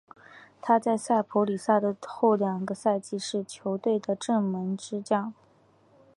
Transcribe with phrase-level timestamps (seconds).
[0.63, 4.43] 他在萨普里萨的后两个赛季是球队的正选
[4.97, 5.31] 门将。